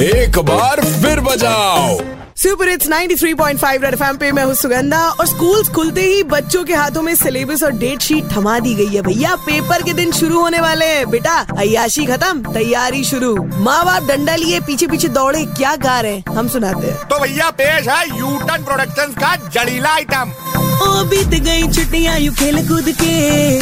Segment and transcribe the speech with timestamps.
[0.00, 1.98] एक बार फिर बजाओ।
[2.40, 6.74] सुपर इट्स 93.5 रेड एफएम पे मैं हूँ सुगंधा और स्कूल्स खुलते ही बच्चों के
[6.74, 10.40] हाथों में सिलेबस और डेट शीट थमा दी गई है। भैया पेपर के दिन शुरू
[10.40, 15.44] होने वाले हैं। बेटा अयाशी खत्म तैयारी शुरू। माँ बाप डंडा लिए पीछे पीछे दौड़े
[15.46, 16.34] क्या गा रहे हैं?
[16.36, 20.32] हम सुनाते हैं। तो भैया पेश है यूटन प्रोडक्शन का जड़ीला आइटम
[20.80, 23.58] ओ बीत गई छुट्टियाँ यू खेल कूद के।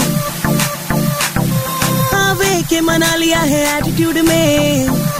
[2.16, 5.17] आवे के मना लिया है एटीट्यूड में।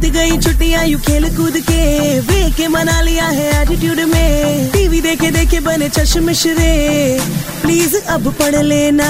[0.00, 5.00] बीत गई छुट्टियाँ यू खेल कूद के। वे के मना लिया है एटीट्यूड में। टीवी
[5.00, 7.20] देखे देखे बने चश्मिश रे
[7.62, 9.08] प्लीज़ अब पढ़ लेना।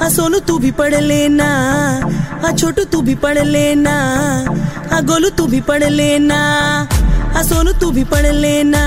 [0.00, 1.46] हाँ सोनू तू भी पढ़ लेना।
[2.42, 3.94] हाँ छोटू तू भी पढ़ लेना।
[4.90, 6.38] हाँ गोलू तू भी पढ़ लेना।
[7.34, 8.82] हाँ सोनू तू भी पढ़ लेना।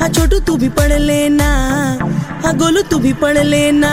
[0.00, 1.48] हाँ छोटू तू भी पढ़ लेना।
[2.44, 3.92] हाँ गोलू तू भी पढ़ लेना।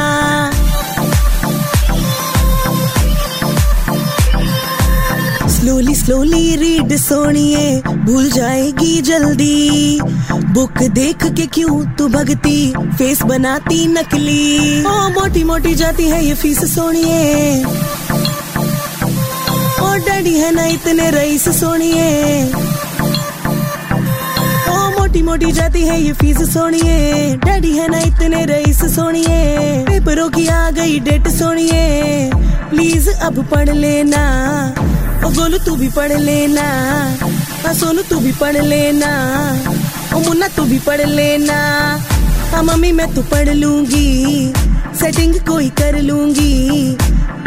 [5.72, 10.00] स्लोली स्लोली रीड सोनिए, भूल जाएगी जल्दी।
[10.54, 16.34] बुक देख के क्यों तू भगती फेस बनाती नकली। ओ मोटी मोटी जाती है ये
[16.34, 17.64] फ़ीस सोनिए।
[19.82, 22.44] और डैडी है ना इतने रईस सोनिए।
[24.70, 29.40] ओ मोटी मोटी जाती है ये फ़ीस सोनिए। डैडी है ना इतने रईस सोनिए।
[29.90, 32.30] पेपरों की आ गई डेट सोनिए।
[32.70, 34.24] प्लीज़ अब पढ़ लेना।
[35.26, 36.64] ओ गोलू तू भी पढ़ लेना।
[37.64, 39.12] हाँ सोनू तू भी पढ़ लेना।
[40.16, 41.58] ओ मुन्ना तू भी पढ़ लेना।
[42.52, 44.54] हाँ मम्मी मैं तो पढ़ लूँगी।
[45.00, 46.98] सेटिंग कोई कर लूँगी।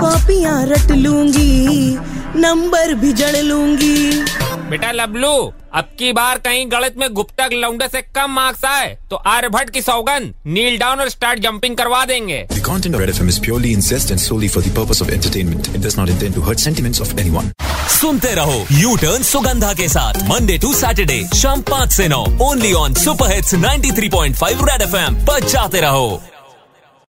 [0.00, 1.98] कॉपियाँ रट लूँगी।
[2.36, 4.25] नंबर भी जड़ लूँगी।
[4.70, 5.34] बेटा लबलू
[5.78, 9.83] अब की बार कहीं गणित में गुप्तक लौंडे से कम मार्क्स आए तो आर्यभट्ट की
[9.83, 13.75] सौगंध नील डाउन और स्टार्ट जंपिंग करवा देंगे। The content of Red FM is purely
[13.78, 15.70] incest and solely for the purpose of entertainment.
[15.75, 17.53] It does not intend to hurt sentiments of anyone.
[17.88, 22.72] सुनते रहो यू टर्न सुगंधा के साथ मंडे टू सैटरडे शाम पाँच से नौ only
[22.72, 25.14] on super hits 93.5 red FM
[25.44, 26.22] जाते रहो।